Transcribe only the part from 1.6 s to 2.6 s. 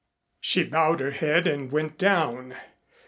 went down.